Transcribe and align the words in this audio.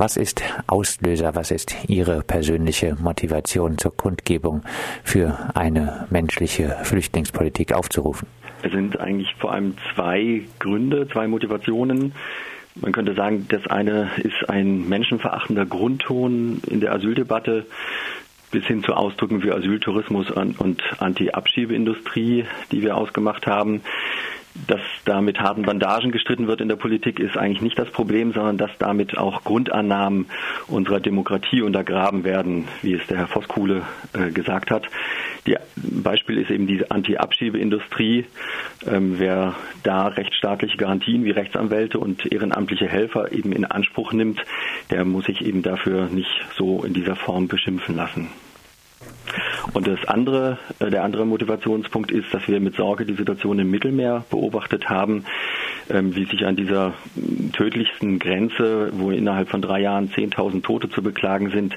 Was 0.00 0.16
ist 0.16 0.42
Auslöser, 0.66 1.34
was 1.34 1.50
ist 1.50 1.76
Ihre 1.86 2.22
persönliche 2.22 2.96
Motivation 2.98 3.76
zur 3.76 3.94
Kundgebung 3.94 4.62
für 5.04 5.50
eine 5.54 6.06
menschliche 6.08 6.70
Flüchtlingspolitik 6.84 7.74
aufzurufen? 7.74 8.26
Es 8.62 8.72
sind 8.72 8.98
eigentlich 8.98 9.28
vor 9.38 9.52
allem 9.52 9.74
zwei 9.94 10.44
Gründe, 10.58 11.06
zwei 11.06 11.28
Motivationen. 11.28 12.14
Man 12.76 12.92
könnte 12.92 13.12
sagen, 13.12 13.44
das 13.50 13.66
eine 13.66 14.10
ist 14.16 14.48
ein 14.48 14.88
menschenverachtender 14.88 15.66
Grundton 15.66 16.62
in 16.66 16.80
der 16.80 16.94
Asyldebatte 16.94 17.66
bis 18.50 18.64
hin 18.64 18.82
zu 18.82 18.94
Ausdrücken 18.94 19.42
wie 19.42 19.52
Asyltourismus 19.52 20.30
und 20.30 20.82
Anti-Abschiebeindustrie, 20.98 22.46
die 22.72 22.80
wir 22.80 22.96
ausgemacht 22.96 23.46
haben 23.46 23.82
dass 24.66 24.80
da 25.04 25.20
mit 25.20 25.40
harten 25.40 25.62
Bandagen 25.62 26.10
gestritten 26.10 26.46
wird 26.46 26.60
in 26.60 26.68
der 26.68 26.76
Politik, 26.76 27.20
ist 27.20 27.36
eigentlich 27.36 27.62
nicht 27.62 27.78
das 27.78 27.90
Problem, 27.90 28.32
sondern 28.32 28.58
dass 28.58 28.70
damit 28.78 29.16
auch 29.16 29.44
Grundannahmen 29.44 30.26
unserer 30.66 31.00
Demokratie 31.00 31.62
untergraben 31.62 32.24
werden, 32.24 32.68
wie 32.82 32.94
es 32.94 33.06
der 33.06 33.18
Herr 33.18 33.28
Voskuhle 33.28 33.82
äh, 34.12 34.30
gesagt 34.30 34.70
hat. 34.70 34.86
Die 35.46 35.56
Beispiel 35.76 36.38
ist 36.38 36.50
eben 36.50 36.66
diese 36.66 36.90
Anti-Abschiebeindustrie. 36.90 38.26
Ähm, 38.86 39.18
wer 39.18 39.54
da 39.82 40.08
rechtsstaatliche 40.08 40.76
Garantien 40.76 41.24
wie 41.24 41.30
Rechtsanwälte 41.30 41.98
und 41.98 42.30
ehrenamtliche 42.30 42.88
Helfer 42.88 43.32
eben 43.32 43.52
in 43.52 43.64
Anspruch 43.64 44.12
nimmt, 44.12 44.44
der 44.90 45.04
muss 45.04 45.26
sich 45.26 45.44
eben 45.44 45.62
dafür 45.62 46.06
nicht 46.06 46.30
so 46.56 46.84
in 46.84 46.92
dieser 46.92 47.16
Form 47.16 47.48
beschimpfen 47.48 47.96
lassen. 47.96 48.28
Und 49.72 49.86
das 49.86 50.04
andere, 50.06 50.58
äh, 50.80 50.90
der 50.90 51.04
andere 51.04 51.24
Motivationspunkt 51.24 52.10
ist, 52.10 52.32
dass 52.32 52.46
wir 52.48 52.60
mit 52.60 52.74
Sorge 52.74 53.04
die 53.04 53.14
Situation 53.14 53.58
im 53.58 53.70
Mittelmeer 53.70 54.24
beobachtet 54.30 54.88
haben, 54.88 55.24
ähm, 55.88 56.14
wie 56.16 56.24
sich 56.24 56.44
an 56.44 56.56
dieser 56.56 56.94
tödlichsten 57.52 58.18
Grenze, 58.18 58.90
wo 58.92 59.10
innerhalb 59.10 59.48
von 59.48 59.62
drei 59.62 59.80
Jahren 59.80 60.10
10.000 60.10 60.62
Tote 60.62 60.88
zu 60.90 61.02
beklagen 61.02 61.50
sind, 61.50 61.76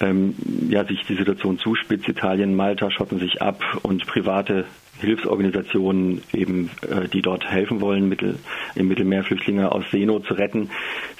ähm, 0.00 0.34
ja, 0.68 0.84
sich 0.84 1.04
die 1.08 1.16
Situation 1.16 1.58
zuspitzt. 1.58 2.08
Italien, 2.08 2.54
Malta 2.54 2.90
schotten 2.90 3.18
sich 3.18 3.42
ab 3.42 3.62
und 3.82 4.06
private 4.06 4.64
Hilfsorganisationen 5.00 6.22
eben, 6.32 6.70
äh, 6.82 7.08
die 7.08 7.22
dort 7.22 7.44
helfen 7.50 7.80
wollen, 7.80 8.08
Mittel, 8.08 8.38
im 8.76 8.88
Mittelmeer 8.88 9.24
Flüchtlinge 9.24 9.72
aus 9.72 9.84
Seenot 9.90 10.24
zu 10.26 10.34
retten. 10.34 10.70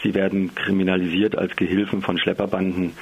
Sie 0.03 0.15
werden 0.15 0.55
kriminalisiert 0.55 1.37
als 1.37 1.57
Gehilfen 1.57 2.03
von 2.03 2.19
Schlepperbanden 2.19 2.93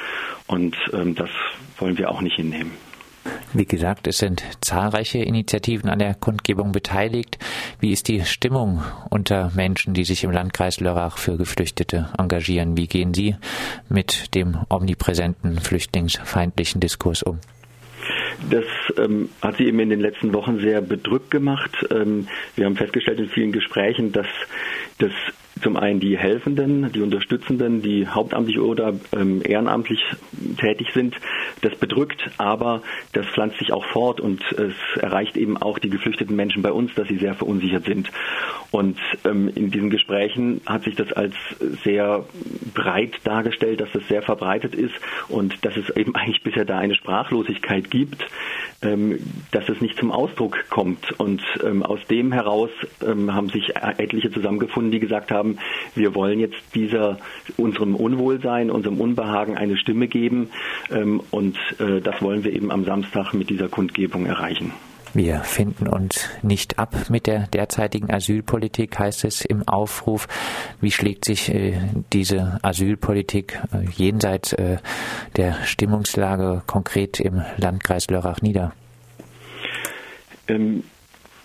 und 0.46 0.77
ähm, 0.94 1.14
das 1.14 1.30
wollen 1.78 1.98
wir 1.98 2.10
auch 2.10 2.22
nicht 2.22 2.36
hinnehmen. 2.36 2.72
Wie 3.52 3.66
gesagt, 3.66 4.06
es 4.06 4.18
sind 4.18 4.42
zahlreiche 4.60 5.18
Initiativen 5.18 5.90
an 5.90 5.98
der 5.98 6.14
Kundgebung 6.14 6.72
beteiligt. 6.72 7.38
Wie 7.80 7.92
ist 7.92 8.08
die 8.08 8.24
Stimmung 8.24 8.82
unter 9.10 9.52
Menschen, 9.54 9.94
die 9.94 10.04
sich 10.04 10.24
im 10.24 10.30
Landkreis 10.30 10.80
Lörrach 10.80 11.18
für 11.18 11.36
Geflüchtete 11.36 12.08
engagieren? 12.18 12.76
Wie 12.76 12.86
gehen 12.86 13.14
Sie 13.14 13.36
mit 13.88 14.34
dem 14.34 14.58
omnipräsenten 14.68 15.60
flüchtlingsfeindlichen 15.60 16.80
Diskurs 16.80 17.22
um? 17.22 17.38
Das 18.50 18.64
ähm, 18.98 19.28
hat 19.40 19.58
sie 19.58 19.66
eben 19.66 19.78
in 19.80 19.90
den 19.90 20.00
letzten 20.00 20.32
Wochen 20.32 20.58
sehr 20.58 20.80
bedrückt 20.80 21.30
gemacht. 21.30 21.70
Ähm, 21.90 22.26
wir 22.56 22.66
haben 22.66 22.76
festgestellt 22.76 23.20
in 23.20 23.28
vielen 23.28 23.52
Gesprächen, 23.52 24.12
dass 24.12 24.26
das 24.98 25.12
zum 25.62 25.77
einen 25.77 26.00
die 26.00 26.18
Helfenden, 26.18 26.92
die 26.92 27.00
Unterstützenden, 27.00 27.82
die 27.82 28.06
hauptamtlich 28.06 28.58
oder 28.58 28.94
ähm, 29.16 29.42
ehrenamtlich 29.44 30.00
tätig 30.58 30.88
sind. 30.92 31.16
Das 31.60 31.74
bedrückt, 31.77 32.30
aber 32.38 32.82
das 33.12 33.27
pflanzt 33.27 33.58
sich 33.58 33.72
auch 33.72 33.84
fort 33.86 34.20
und 34.20 34.40
es 34.52 34.74
erreicht 35.00 35.36
eben 35.36 35.56
auch 35.56 35.78
die 35.78 35.90
geflüchteten 35.90 36.34
Menschen 36.34 36.62
bei 36.62 36.72
uns, 36.72 36.94
dass 36.94 37.08
sie 37.08 37.18
sehr 37.18 37.34
verunsichert 37.34 37.84
sind. 37.84 38.10
Und 38.70 38.98
ähm, 39.24 39.50
in 39.55 39.70
diesen 39.70 39.90
Gesprächen 39.90 40.62
hat 40.66 40.84
sich 40.84 40.96
das 40.96 41.12
als 41.12 41.34
sehr 41.84 42.24
breit 42.74 43.12
dargestellt, 43.24 43.80
dass 43.80 43.92
das 43.92 44.06
sehr 44.08 44.22
verbreitet 44.22 44.74
ist 44.74 44.94
und 45.28 45.64
dass 45.64 45.77
es 45.77 45.90
eben 45.96 46.14
eigentlich 46.16 46.42
bisher 46.42 46.64
da 46.64 46.78
eine 46.78 46.94
Sprachlosigkeit 46.94 47.90
gibt, 47.90 48.27
ähm, 48.83 49.18
dass 49.50 49.68
es 49.68 49.80
nicht 49.80 49.98
zum 49.98 50.10
Ausdruck 50.10 50.56
kommt. 50.70 51.12
Und 51.20 51.42
ähm, 51.64 51.83
aus 51.83 52.00
dem 52.08 52.33
heraus 52.33 52.70
ähm, 53.06 53.33
haben 53.34 53.48
sich 53.48 53.74
etliche 53.77 54.30
zusammengefunden, 54.30 54.90
die 54.90 55.00
gesagt 55.00 55.30
haben, 55.30 55.52
wir 55.95 56.14
wollen 56.14 56.39
jetzt 56.39 56.63
dieser 56.74 57.18
unserem 57.57 57.95
Unwohlsein, 57.95 58.70
unserem 58.70 59.01
Unbehagen 59.01 59.57
eine 59.57 59.77
Stimme 59.77 60.08
geben 60.08 60.51
und 61.30 61.57
äh, 61.79 62.01
das 62.01 62.20
wollen 62.23 62.45
wir 62.45 62.52
eben 62.52 62.70
am 62.70 62.85
Samstag 62.85 63.33
mit 63.35 63.51
dieser 63.51 63.68
Kundgebung 63.68 64.27
erreichen. 64.27 64.73
Wir 65.14 65.41
finden 65.41 65.89
uns 65.89 66.30
nicht 66.42 66.79
ab 66.79 67.11
mit 67.11 67.27
der 67.27 67.46
derzeitigen 67.48 68.11
Asylpolitik, 68.11 68.98
heißt 68.98 69.24
es 69.24 69.45
im 69.45 69.68
Aufruf. 69.68 70.27
Wie 70.80 70.91
schlägt 70.91 71.27
sich 71.27 71.52
äh, 71.52 71.79
diese 72.14 72.58
Asylpolitik 72.62 73.61
äh, 73.73 73.91
jenseits 73.95 74.55
äh, 74.55 74.79
der 75.36 75.64
Stimmungslage 75.64 76.62
konkret 76.67 77.20
im 77.20 77.42
Landkreis 77.58 78.08
Lörrach 78.08 78.41
nieder? 78.41 78.73
Ähm, 80.48 80.83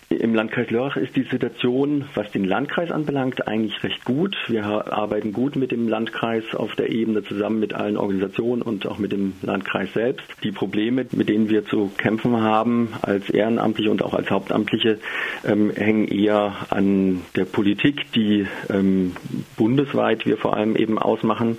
im 0.09 0.33
Landkreis 0.33 0.69
Lörrach 0.69 0.95
ist 0.95 1.15
die 1.17 1.23
Situation, 1.23 2.05
was 2.15 2.31
den 2.31 2.45
Landkreis 2.45 2.91
anbelangt, 2.91 3.45
eigentlich 3.47 3.83
recht 3.83 4.05
gut. 4.05 4.37
Wir 4.47 4.63
arbeiten 4.65 5.33
gut 5.33 5.57
mit 5.57 5.71
dem 5.71 5.89
Landkreis 5.89 6.43
auf 6.55 6.75
der 6.75 6.89
Ebene 6.89 7.23
zusammen 7.23 7.59
mit 7.59 7.73
allen 7.73 7.97
Organisationen 7.97 8.61
und 8.61 8.87
auch 8.87 8.99
mit 8.99 9.11
dem 9.11 9.33
Landkreis 9.41 9.91
selbst. 9.93 10.25
Die 10.43 10.51
Probleme, 10.53 11.05
mit 11.11 11.27
denen 11.27 11.49
wir 11.49 11.65
zu 11.65 11.91
kämpfen 11.97 12.39
haben 12.41 12.93
als 13.01 13.29
Ehrenamtliche 13.29 13.91
und 13.91 14.01
auch 14.01 14.13
als 14.13 14.29
Hauptamtliche, 14.29 14.99
ähm, 15.45 15.71
hängen 15.75 16.07
eher 16.07 16.53
an 16.69 17.21
der 17.35 17.45
Politik, 17.45 18.11
die 18.13 18.47
ähm, 18.69 19.13
bundesweit 19.57 20.25
wir 20.25 20.37
vor 20.37 20.55
allem 20.55 20.77
eben 20.77 20.97
ausmachen. 20.97 21.57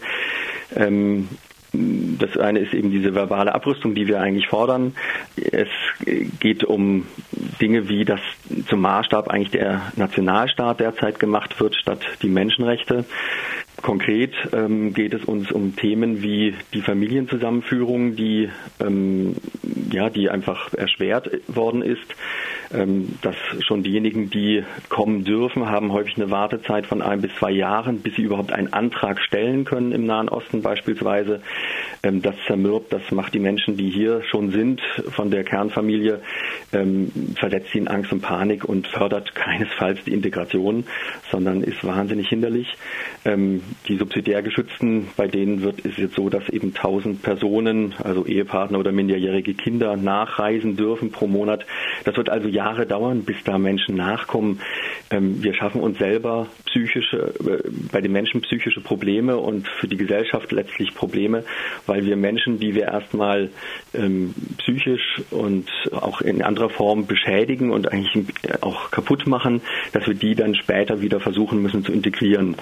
Ähm, 0.75 1.29
das 1.73 2.37
eine 2.39 2.61
ist 2.61 2.73
eben 2.73 2.91
diese 2.91 3.15
verbale 3.15 3.55
Abrüstung, 3.55 3.95
die 3.95 4.07
wir 4.07 4.21
eigentlich 4.21 4.49
fordern. 4.49 4.95
Es 5.37 5.69
geht 6.41 6.65
um 6.65 7.07
Dinge 7.61 7.89
wie, 7.89 8.05
dass 8.05 8.21
zum 8.69 8.81
Maßstab 8.81 9.29
eigentlich 9.29 9.51
der 9.51 9.93
Nationalstaat 9.97 10.81
derzeit 10.81 11.19
gemacht 11.19 11.61
wird, 11.61 11.75
statt 11.77 12.01
die 12.23 12.29
Menschenrechte. 12.29 13.05
Konkret 13.83 14.35
ähm, 14.53 14.93
geht 14.93 15.15
es 15.15 15.25
uns 15.25 15.53
um 15.53 15.77
Themen 15.77 16.21
wie 16.23 16.55
die 16.75 16.83
Familienzusammenführung, 16.83 18.17
die, 18.17 18.51
ähm, 18.81 19.37
ja, 19.93 20.11
die 20.11 20.31
einfach 20.31 20.75
erschwert 20.75 21.31
worden 21.47 21.83
ist. 21.83 22.15
Ähm, 22.71 23.19
dass 23.23 23.37
schon 23.61 23.83
diejenigen, 23.83 24.31
die 24.31 24.65
kommen 24.89 25.25
dürfen, 25.25 25.71
haben 25.71 25.93
häufig 25.93 26.17
eine 26.17 26.31
Wartezeit 26.31 26.87
von 26.87 27.01
ein 27.01 27.23
bis 27.23 27.35
zwei 27.39 27.51
Jahren, 27.51 28.01
bis 28.01 28.17
sie 28.17 28.23
überhaupt 28.23 28.53
einen 28.53 28.73
Antrag 28.73 29.21
stellen 29.21 29.65
können 29.65 29.93
im 29.93 30.05
Nahen 30.05 30.29
Osten 30.29 30.61
beispielsweise. 30.61 31.41
Ähm, 32.03 32.23
das 32.23 32.35
zermürbt, 32.47 32.93
das 32.93 33.11
macht 33.11 33.35
die 33.35 33.39
Menschen, 33.41 33.77
die 33.77 33.91
hier 33.91 34.23
schon 34.31 34.51
sind, 34.51 34.81
von 35.11 35.31
der 35.31 35.45
Kernfamilie, 35.45 36.21
ähm, 36.73 37.11
verletzt 37.37 37.73
sie 37.73 37.79
in 37.79 37.89
Angst 37.89 38.13
und 38.13 38.21
Panik 38.21 38.65
und 38.65 38.87
fördert 38.87 39.35
keinesfalls 39.35 40.05
die 40.05 40.13
Integration, 40.13 40.85
sondern 41.31 41.63
ist 41.63 41.85
wahnsinnig 41.85 42.29
hinderlich. 42.29 42.69
Die 43.25 43.97
subsidiär 43.97 44.43
Geschützten, 44.43 45.09
bei 45.17 45.27
denen 45.29 45.63
wird 45.63 45.85
es 45.85 45.97
jetzt 45.97 46.15
so, 46.15 46.29
dass 46.31 46.49
eben 46.49 46.69
1000 46.75 47.23
Personen, 47.23 47.95
also 48.03 48.25
Ehepartner 48.25 48.79
oder 48.79 48.93
minderjährige 48.93 49.55
Kinder 49.55 49.97
nachreisen 49.97 50.77
dürfen 50.77 51.11
pro 51.11 51.27
Monat. 51.27 51.67
Das 52.05 52.17
wird 52.17 52.31
also 52.31 52.49
Jahre 52.49 52.87
dauern, 52.87 53.25
bis 53.25 53.37
da 53.45 53.59
Menschen 53.59 53.97
nachkommen. 53.97 54.61
Ähm, 55.11 55.43
wir 55.43 55.55
schaffen 55.55 55.81
uns 55.81 55.99
selber 55.99 56.47
psychische, 56.67 57.35
äh, 57.41 57.69
bei 57.93 58.01
den 58.01 58.13
Menschen 58.13 58.41
psychische 58.43 58.81
Probleme 58.81 59.37
und 59.37 59.69
für 59.69 59.89
die 59.89 59.97
Gesellschaft 59.97 60.53
letztlich 60.53 60.95
Probleme, 60.95 61.45
weil 61.89 62.05
wir 62.05 62.17
Menschen, 62.17 62.59
die 62.59 62.75
wir 62.75 62.85
erstmal 62.85 63.51
ähm, 63.95 64.35
psychisch 64.59 65.23
und 65.31 65.69
auch 65.93 66.21
in 66.21 66.43
anderer 66.43 66.71
Form 66.71 67.07
beschädigen 67.07 67.71
und 67.71 67.91
eigentlich 67.91 68.27
auch 68.61 68.91
kaputt 68.91 69.27
machen, 69.27 69.61
dass 69.93 70.07
wir 70.07 70.15
die 70.15 70.35
dann 70.35 70.55
später 70.55 71.01
wieder 71.01 71.21
versuchen 71.21 71.63
müssen 71.63 71.85
zu 71.85 71.93
integrieren. 71.93 72.57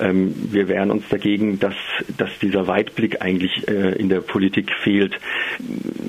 Ähm, 0.00 0.34
wir 0.52 0.68
wehren 0.68 0.90
uns 0.90 1.08
dagegen, 1.08 1.58
dass, 1.58 1.74
dass 2.16 2.30
dieser 2.40 2.66
Weitblick 2.66 3.22
eigentlich 3.22 3.68
äh, 3.68 3.92
in 3.92 4.08
der 4.08 4.20
Politik 4.20 4.72
fehlt. 4.82 5.18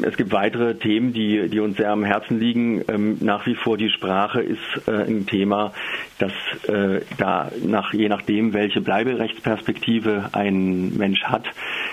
Es 0.01 0.15
gibt 0.15 0.31
weitere 0.31 0.75
Themen, 0.75 1.13
die, 1.13 1.49
die 1.49 1.59
uns 1.59 1.77
sehr 1.77 1.91
am 1.91 2.03
Herzen 2.03 2.39
liegen 2.39 2.83
nach 3.19 3.45
wie 3.45 3.55
vor 3.55 3.77
die 3.77 3.89
Sprache 3.89 4.41
ist 4.41 4.87
äh, 4.87 4.91
ein 4.91 5.25
Thema, 5.25 5.73
dass 6.19 6.33
äh, 6.67 7.01
da 7.17 7.51
nach, 7.63 7.93
je 7.93 8.09
nachdem, 8.09 8.53
welche 8.53 8.81
Bleiberechtsperspektive 8.81 10.29
ein 10.33 10.95
Mensch 10.97 11.23
hat, 11.23 11.45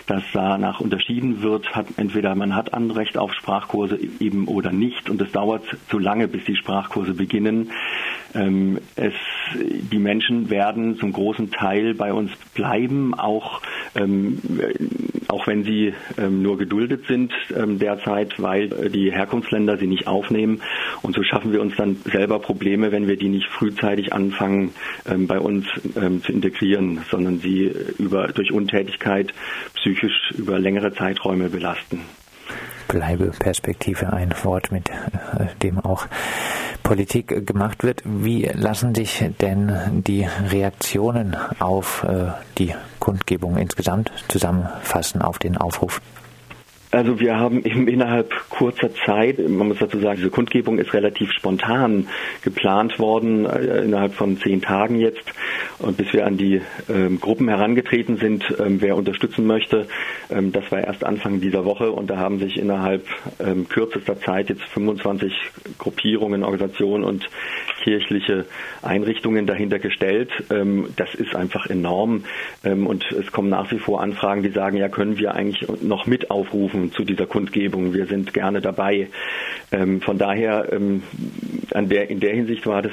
dass 0.06 0.22
danach 0.32 0.80
unterschieden 0.80 1.42
wird, 1.42 1.74
hat 1.74 1.86
entweder 1.96 2.34
man 2.34 2.54
hat 2.54 2.74
Anrecht 2.74 3.16
auf 3.16 3.32
Sprachkurse 3.32 3.98
eben 4.20 4.48
oder 4.48 4.72
nicht 4.72 5.08
und 5.08 5.22
es 5.22 5.32
dauert 5.32 5.64
zu 5.88 5.98
lange, 5.98 6.28
bis 6.28 6.44
die 6.44 6.56
Sprachkurse 6.56 7.14
beginnen. 7.14 7.70
Ähm, 8.34 8.78
es, 8.96 9.14
die 9.54 9.98
Menschen 9.98 10.50
werden 10.50 10.98
zum 10.98 11.12
großen 11.12 11.50
Teil 11.50 11.94
bei 11.94 12.12
uns 12.12 12.30
bleiben, 12.54 13.14
auch 13.14 13.62
ähm, 13.94 14.40
auch 15.28 15.46
wenn 15.46 15.64
sie 15.64 15.94
ähm, 16.18 16.42
nur 16.42 16.58
geduldet 16.58 17.06
sind 17.08 17.32
ähm, 17.54 17.78
derzeit, 17.78 18.40
weil 18.40 18.68
die 18.90 19.12
Herkunftsländer 19.12 19.76
sie 19.76 19.86
nicht 19.86 20.06
aufnehmen. 20.06 20.62
Und 21.02 21.14
so 21.14 21.22
schaffen 21.22 21.52
wir 21.52 21.60
uns 21.60 21.74
dann 21.76 21.96
selber 22.04 22.38
Probleme, 22.38 22.92
wenn 22.92 23.08
wir 23.08 23.16
die 23.16 23.28
nicht 23.28 23.48
frühzeitig 23.48 24.12
anfangen, 24.12 24.72
ähm, 25.06 25.26
bei 25.26 25.38
uns 25.38 25.66
ähm, 25.96 26.22
zu 26.22 26.32
integrieren, 26.32 27.00
sondern 27.10 27.40
sie 27.40 27.72
über, 27.98 28.28
durch 28.28 28.52
Untätigkeit 28.52 29.32
psychisch 29.74 30.32
über 30.36 30.58
längere 30.58 30.92
Zeiträume 30.94 31.48
belasten. 31.48 32.00
Bleibeperspektive 32.88 34.12
ein 34.12 34.32
Wort, 34.44 34.70
mit 34.70 34.88
äh, 34.90 35.46
dem 35.62 35.80
auch 35.80 36.06
Politik 36.82 37.46
gemacht 37.46 37.82
wird. 37.82 38.02
Wie 38.04 38.44
lassen 38.44 38.94
sich 38.94 39.24
denn 39.40 40.02
die 40.06 40.26
Reaktionen 40.50 41.36
auf 41.58 42.04
äh, 42.04 42.28
die 42.58 42.74
Kundgebung 43.00 43.56
insgesamt 43.56 44.12
zusammenfassen, 44.28 45.20
auf 45.20 45.38
den 45.38 45.56
Aufruf? 45.56 46.00
Also 46.96 47.20
wir 47.20 47.38
haben 47.38 47.62
eben 47.62 47.88
innerhalb 47.88 48.32
kurzer 48.48 48.88
Zeit, 49.04 49.38
man 49.38 49.68
muss 49.68 49.80
dazu 49.80 49.98
sagen, 49.98 50.16
diese 50.16 50.30
Kundgebung 50.30 50.78
ist 50.78 50.94
relativ 50.94 51.30
spontan 51.30 52.08
geplant 52.42 52.98
worden, 52.98 53.44
äh, 53.44 53.82
innerhalb 53.82 54.14
von 54.14 54.38
zehn 54.38 54.62
Tagen 54.62 54.98
jetzt. 54.98 55.30
Und 55.78 55.98
bis 55.98 56.10
wir 56.14 56.26
an 56.26 56.38
die 56.38 56.62
ähm, 56.88 57.20
Gruppen 57.20 57.48
herangetreten 57.48 58.16
sind, 58.16 58.46
ähm, 58.58 58.80
wer 58.80 58.96
unterstützen 58.96 59.46
möchte, 59.46 59.88
ähm, 60.30 60.52
das 60.52 60.72
war 60.72 60.84
erst 60.84 61.04
Anfang 61.04 61.42
dieser 61.42 61.66
Woche 61.66 61.92
und 61.92 62.08
da 62.08 62.16
haben 62.16 62.38
sich 62.38 62.56
innerhalb 62.56 63.04
ähm, 63.40 63.68
kürzester 63.68 64.18
Zeit 64.18 64.48
jetzt 64.48 64.64
25 64.72 65.34
Gruppierungen, 65.76 66.44
Organisationen 66.44 67.04
und 67.04 67.28
kirchliche 67.84 68.46
Einrichtungen 68.80 69.46
dahinter 69.46 69.78
gestellt. 69.78 70.30
Ähm, 70.50 70.88
das 70.96 71.14
ist 71.14 71.36
einfach 71.36 71.66
enorm 71.66 72.24
ähm, 72.64 72.86
und 72.86 73.04
es 73.12 73.30
kommen 73.32 73.50
nach 73.50 73.70
wie 73.70 73.78
vor 73.78 74.00
Anfragen, 74.00 74.42
die 74.42 74.50
sagen, 74.50 74.78
ja, 74.78 74.88
können 74.88 75.18
wir 75.18 75.34
eigentlich 75.34 75.68
noch 75.82 76.06
mit 76.06 76.30
aufrufen 76.30 76.85
zu 76.92 77.04
dieser 77.04 77.26
Kundgebung. 77.26 77.94
Wir 77.94 78.06
sind 78.06 78.32
gerne 78.32 78.60
dabei. 78.60 79.08
Ähm, 79.72 80.00
von 80.00 80.18
daher, 80.18 80.72
ähm, 80.72 81.02
der, 81.72 82.10
in 82.10 82.20
der 82.20 82.34
Hinsicht 82.34 82.66
war 82.66 82.82
das 82.82 82.92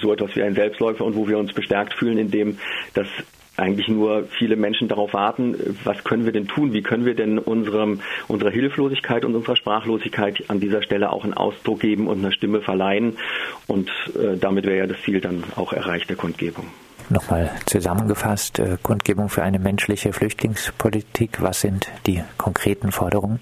so 0.00 0.12
etwas 0.12 0.34
wie 0.36 0.42
ein 0.42 0.54
Selbstläufer 0.54 1.04
und 1.04 1.16
wo 1.16 1.28
wir 1.28 1.38
uns 1.38 1.52
bestärkt 1.52 1.94
fühlen, 1.94 2.18
indem 2.18 2.58
das 2.94 3.08
eigentlich 3.56 3.88
nur 3.88 4.24
viele 4.38 4.56
Menschen 4.56 4.88
darauf 4.88 5.12
warten, 5.12 5.76
was 5.84 6.04
können 6.04 6.24
wir 6.24 6.32
denn 6.32 6.48
tun? 6.48 6.72
Wie 6.72 6.82
können 6.82 7.04
wir 7.04 7.14
denn 7.14 7.38
unserem, 7.38 8.00
unserer 8.28 8.50
Hilflosigkeit 8.50 9.24
und 9.24 9.34
unserer 9.34 9.56
Sprachlosigkeit 9.56 10.44
an 10.48 10.58
dieser 10.58 10.82
Stelle 10.82 11.12
auch 11.12 11.24
einen 11.24 11.34
Ausdruck 11.34 11.80
geben 11.80 12.06
und 12.06 12.18
eine 12.18 12.32
Stimme 12.32 12.62
verleihen? 12.62 13.18
Und 13.66 13.90
äh, 14.14 14.38
damit 14.38 14.64
wäre 14.64 14.78
ja 14.78 14.86
das 14.86 15.02
Ziel 15.02 15.20
dann 15.20 15.44
auch 15.56 15.72
erreicht 15.72 16.08
der 16.08 16.16
Kundgebung. 16.16 16.66
Nochmal 17.12 17.50
zusammengefasst, 17.66 18.58
äh, 18.58 18.78
Kundgebung 18.82 19.28
für 19.28 19.42
eine 19.42 19.58
menschliche 19.58 20.14
Flüchtlingspolitik. 20.14 21.42
Was 21.42 21.60
sind 21.60 21.90
die 22.06 22.22
konkreten 22.38 22.90
Forderungen? 22.90 23.38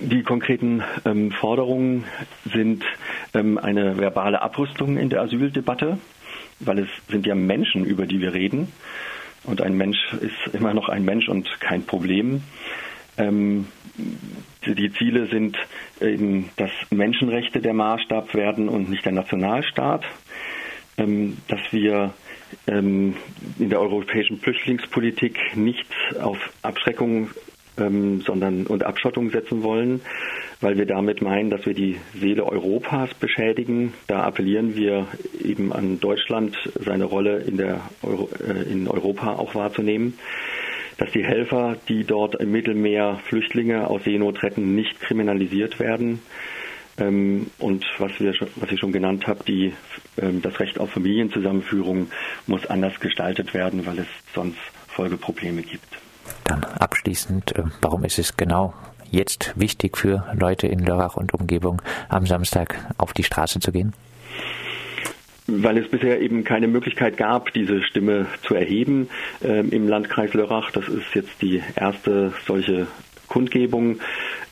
Die 0.00 0.22
konkreten 0.22 0.84
ähm, 1.04 1.32
Forderungen 1.32 2.04
sind 2.52 2.84
ähm, 3.34 3.58
eine 3.58 3.98
verbale 3.98 4.42
Abrüstung 4.42 4.96
in 4.96 5.10
der 5.10 5.22
Asyldebatte, 5.22 5.98
weil 6.60 6.78
es 6.78 6.88
sind 7.08 7.26
ja 7.26 7.34
Menschen, 7.34 7.84
über 7.84 8.06
die 8.06 8.20
wir 8.20 8.32
reden. 8.32 8.72
Und 9.42 9.60
ein 9.60 9.76
Mensch 9.76 9.98
ist 10.20 10.54
immer 10.54 10.72
noch 10.72 10.88
ein 10.88 11.04
Mensch 11.04 11.28
und 11.28 11.48
kein 11.58 11.84
Problem. 11.84 12.44
Ähm, 13.18 13.66
die 14.66 14.92
Ziele 14.92 15.26
sind 15.26 15.56
eben, 16.00 16.50
dass 16.56 16.70
Menschenrechte 16.90 17.60
der 17.60 17.74
Maßstab 17.74 18.34
werden 18.34 18.68
und 18.68 18.88
nicht 18.88 19.04
der 19.04 19.12
Nationalstaat. 19.12 20.04
Ähm, 21.00 21.38
dass 21.48 21.60
wir 21.72 22.12
ähm, 22.66 23.14
in 23.58 23.70
der 23.70 23.80
europäischen 23.80 24.38
Flüchtlingspolitik 24.38 25.38
nicht 25.56 25.86
auf 26.20 26.36
Abschreckung 26.62 27.30
ähm, 27.78 28.20
sondern 28.20 28.66
und 28.66 28.84
Abschottung 28.84 29.30
setzen 29.30 29.62
wollen, 29.62 30.02
weil 30.60 30.76
wir 30.76 30.86
damit 30.86 31.22
meinen, 31.22 31.48
dass 31.50 31.64
wir 31.64 31.72
die 31.74 31.96
Seele 32.14 32.44
Europas 32.44 33.14
beschädigen. 33.14 33.94
Da 34.08 34.24
appellieren 34.24 34.76
wir 34.76 35.06
eben 35.42 35.72
an 35.72 36.00
Deutschland, 36.00 36.56
seine 36.84 37.04
Rolle 37.04 37.38
in, 37.38 37.56
der 37.56 37.80
Euro, 38.02 38.28
äh, 38.46 38.70
in 38.70 38.86
Europa 38.88 39.34
auch 39.34 39.54
wahrzunehmen 39.54 40.14
dass 40.98 41.12
die 41.12 41.24
Helfer, 41.24 41.78
die 41.88 42.04
dort 42.04 42.34
im 42.34 42.52
Mittelmeer 42.52 43.20
Flüchtlinge 43.24 43.88
aus 43.88 44.04
Seenot 44.04 44.42
retten, 44.42 44.74
nicht 44.74 45.00
kriminalisiert 45.00 45.80
werden, 45.80 46.20
und 47.08 47.84
was, 47.98 48.12
wir, 48.18 48.34
was 48.56 48.70
ich 48.70 48.80
schon 48.80 48.92
genannt 48.92 49.26
habe, 49.26 49.44
die, 49.44 49.72
ähm, 50.20 50.42
das 50.42 50.58
Recht 50.60 50.78
auf 50.78 50.90
Familienzusammenführung 50.90 52.08
muss 52.46 52.66
anders 52.66 52.98
gestaltet 53.00 53.54
werden, 53.54 53.86
weil 53.86 54.00
es 54.00 54.06
sonst 54.34 54.58
Folgeprobleme 54.88 55.62
gibt. 55.62 55.88
Dann 56.44 56.64
abschließend, 56.64 57.56
äh, 57.56 57.62
warum 57.80 58.04
ist 58.04 58.18
es 58.18 58.36
genau 58.36 58.74
jetzt 59.10 59.52
wichtig 59.56 59.96
für 59.96 60.26
Leute 60.38 60.66
in 60.66 60.80
Lörrach 60.80 61.16
und 61.16 61.34
Umgebung, 61.34 61.82
am 62.08 62.26
Samstag 62.26 62.76
auf 62.98 63.12
die 63.12 63.24
Straße 63.24 63.60
zu 63.60 63.72
gehen? 63.72 63.92
weil 65.52 65.78
es 65.78 65.88
bisher 65.88 66.20
eben 66.20 66.44
keine 66.44 66.68
Möglichkeit 66.68 67.16
gab, 67.16 67.52
diese 67.52 67.82
Stimme 67.82 68.26
zu 68.42 68.54
erheben 68.54 69.08
ähm, 69.42 69.70
im 69.70 69.88
Landkreis 69.88 70.32
Lörrach. 70.32 70.70
Das 70.70 70.86
ist 70.88 71.12
jetzt 71.14 71.42
die 71.42 71.60
erste 71.74 72.32
solche 72.46 72.86
Kundgebung. 73.26 74.00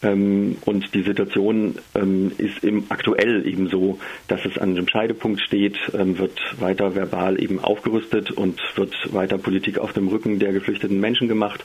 Ähm, 0.02 0.56
und 0.64 0.94
die 0.94 1.02
Situation 1.02 1.76
ähm, 1.94 2.32
ist 2.38 2.62
eben 2.62 2.86
aktuell 2.88 3.46
eben 3.46 3.68
so, 3.68 3.98
dass 4.28 4.44
es 4.44 4.56
an 4.58 4.70
einem 4.70 4.88
Scheidepunkt 4.88 5.40
steht, 5.40 5.76
ähm, 5.92 6.18
wird 6.18 6.38
weiter 6.60 6.94
verbal 6.94 7.42
eben 7.42 7.58
aufgerüstet 7.58 8.30
und 8.30 8.60
wird 8.76 8.94
weiter 9.12 9.38
Politik 9.38 9.78
auf 9.78 9.92
dem 9.92 10.08
Rücken 10.08 10.38
der 10.38 10.52
geflüchteten 10.52 11.00
Menschen 11.00 11.28
gemacht 11.28 11.64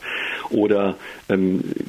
oder 0.49 0.97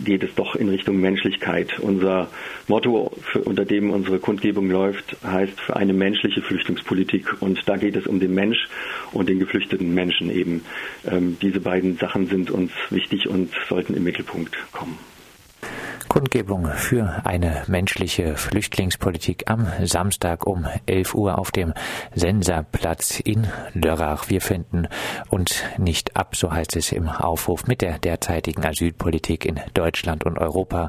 geht 0.04 0.22
es 0.22 0.34
doch 0.36 0.54
in 0.54 0.68
Richtung 0.68 1.00
Menschlichkeit. 1.00 1.78
Unser 1.80 2.28
Motto, 2.68 3.12
für, 3.32 3.40
unter 3.40 3.64
dem 3.64 3.90
unsere 3.90 4.18
Kundgebung 4.18 4.70
läuft, 4.70 5.16
heißt 5.24 5.60
für 5.60 5.76
eine 5.76 5.92
menschliche 5.92 6.40
Flüchtlingspolitik 6.40 7.42
und 7.42 7.68
da 7.68 7.76
geht 7.76 7.96
es 7.96 8.06
um 8.06 8.20
den 8.20 8.32
Mensch 8.32 8.68
und 9.12 9.28
den 9.28 9.38
geflüchteten 9.38 9.92
Menschen 9.92 10.30
eben. 10.30 10.62
Diese 11.42 11.60
beiden 11.60 11.96
Sachen 11.96 12.26
sind 12.26 12.50
uns 12.50 12.72
wichtig 12.90 13.28
und 13.28 13.52
sollten 13.68 13.94
im 13.94 14.04
Mittelpunkt 14.04 14.56
kommen. 14.72 14.98
Kundgebung 16.14 16.68
für 16.76 17.22
eine 17.24 17.64
menschliche 17.66 18.36
Flüchtlingspolitik 18.36 19.50
am 19.50 19.66
Samstag 19.82 20.46
um 20.46 20.64
11 20.86 21.12
Uhr 21.16 21.40
auf 21.40 21.50
dem 21.50 21.74
Senserplatz 22.14 23.18
in 23.18 23.48
Lörrach. 23.72 24.28
Wir 24.28 24.40
finden 24.40 24.86
uns 25.28 25.64
nicht 25.76 26.16
ab, 26.16 26.36
so 26.36 26.52
heißt 26.52 26.76
es 26.76 26.92
im 26.92 27.08
Aufruf 27.08 27.66
mit 27.66 27.82
der 27.82 27.98
derzeitigen 27.98 28.64
Asylpolitik 28.64 29.44
in 29.44 29.58
Deutschland 29.74 30.22
und 30.22 30.38
Europa, 30.38 30.88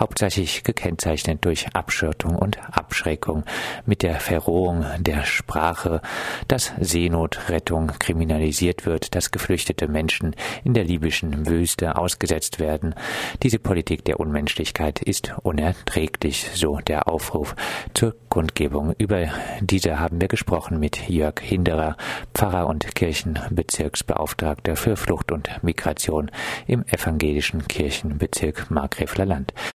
hauptsächlich 0.00 0.64
gekennzeichnet 0.64 1.44
durch 1.44 1.66
Abschirtung 1.74 2.34
und 2.36 2.58
Abschreckung, 2.74 3.44
mit 3.84 4.02
der 4.02 4.20
Verrohung 4.20 4.86
der 5.00 5.26
Sprache, 5.26 6.00
dass 6.48 6.72
Seenotrettung 6.80 7.88
kriminalisiert 7.98 8.86
wird, 8.86 9.14
dass 9.14 9.32
geflüchtete 9.32 9.86
Menschen 9.86 10.34
in 10.64 10.72
der 10.72 10.84
libyschen 10.84 11.46
Wüste 11.46 11.98
ausgesetzt 11.98 12.58
werden. 12.58 12.94
Diese 13.42 13.58
Politik 13.58 14.06
der 14.06 14.18
Unmenschlichkeit 14.18 14.61
Ungerechtigkeit 14.62 15.02
ist 15.02 15.34
unerträglich, 15.42 16.48
so 16.54 16.76
der 16.76 17.08
Aufruf 17.08 17.56
zur 17.94 18.14
Kundgebung. 18.28 18.94
Über 18.96 19.26
diese 19.60 19.98
haben 19.98 20.20
wir 20.20 20.28
gesprochen 20.28 20.78
mit 20.78 21.08
Jörg 21.08 21.40
Hinderer, 21.40 21.96
Pfarrer 22.32 22.68
und 22.68 22.94
Kirchenbezirksbeauftragter 22.94 24.76
für 24.76 24.96
Flucht 24.96 25.32
und 25.32 25.50
Migration 25.62 26.30
im 26.68 26.84
evangelischen 26.86 27.66
Kirchenbezirk 27.66 28.70
Markgräfler 28.70 29.26
Land. 29.26 29.52